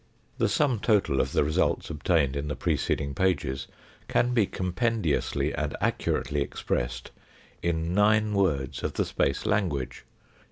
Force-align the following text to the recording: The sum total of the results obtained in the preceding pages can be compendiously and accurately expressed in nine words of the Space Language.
The 0.39 0.49
sum 0.49 0.79
total 0.79 1.21
of 1.21 1.31
the 1.31 1.43
results 1.43 1.91
obtained 1.91 2.35
in 2.35 2.47
the 2.47 2.55
preceding 2.55 3.13
pages 3.13 3.67
can 4.07 4.33
be 4.33 4.47
compendiously 4.47 5.53
and 5.53 5.77
accurately 5.79 6.41
expressed 6.41 7.11
in 7.61 7.93
nine 7.93 8.33
words 8.33 8.81
of 8.81 8.93
the 8.93 9.05
Space 9.05 9.45
Language. 9.45 10.03